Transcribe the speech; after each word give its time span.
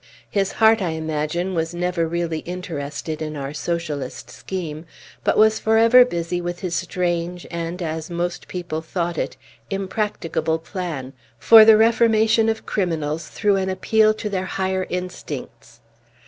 His 0.31 0.53
heart, 0.53 0.81
I 0.81 0.93
imagine, 0.97 1.53
was 1.53 1.75
never 1.75 2.07
really 2.07 2.39
interested 2.39 3.21
in 3.21 3.35
our 3.35 3.53
socialist 3.53 4.31
scheme, 4.31 4.87
but 5.23 5.37
was 5.37 5.59
forever 5.59 6.03
busy 6.05 6.41
with 6.41 6.61
his 6.61 6.73
strange, 6.73 7.45
and, 7.51 7.83
as 7.83 8.09
most 8.09 8.47
people 8.47 8.81
thought 8.81 9.19
it, 9.19 9.37
impracticable 9.69 10.57
plan, 10.57 11.13
for 11.37 11.63
the 11.63 11.77
reformation 11.77 12.49
of 12.49 12.65
criminals 12.65 13.27
through 13.29 13.57
an 13.57 13.69
appeal 13.69 14.11
to 14.15 14.27
their 14.27 14.45
higher 14.45 14.87
instincts. 14.89 15.81